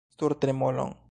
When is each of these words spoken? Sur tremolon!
Sur 0.17 0.33
tremolon! 0.35 0.95